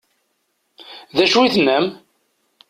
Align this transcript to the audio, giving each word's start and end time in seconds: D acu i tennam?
D 1.15 1.17
acu 1.23 1.39
i 1.43 1.49
tennam? 1.55 1.85